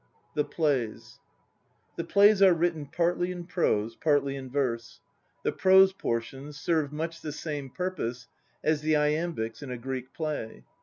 THE 0.33 0.43
PLAYS. 0.43 1.19
The 1.95 2.03
plays 2.03 2.41
are 2.41 2.55
written 2.55 2.87
partly 2.87 3.31
in 3.31 3.45
prose, 3.45 3.95
partly 3.95 4.35
in 4.35 4.49
verse. 4.49 4.99
The 5.43 5.51
prose 5.51 5.93
portions 5.93 6.59
serve 6.59 6.91
much 6.91 7.21
the 7.21 7.31
same 7.31 7.69
purpose 7.69 8.27
as 8.63 8.81
the 8.81 8.95
iambics 8.95 9.61
in 9.61 9.69
a 9.69 9.77
Greek 9.77 10.11
play. 10.11 10.63